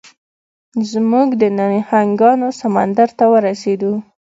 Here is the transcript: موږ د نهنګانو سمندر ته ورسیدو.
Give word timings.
موږ 1.11 1.29
د 1.41 1.43
نهنګانو 1.57 2.47
سمندر 2.61 3.09
ته 3.17 3.25
ورسیدو. 3.33 3.93